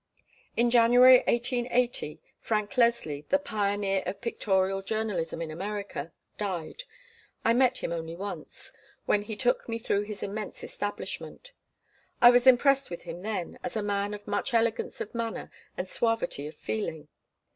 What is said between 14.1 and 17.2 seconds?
of much elegance of manner and suavity of feeling.